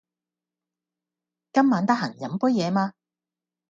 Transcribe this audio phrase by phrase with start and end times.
[1.53, 2.95] 今晚得閒飲杯嘢嘛？